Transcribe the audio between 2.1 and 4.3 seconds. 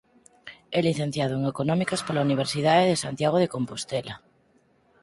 Universidade de Santiago de Compostela.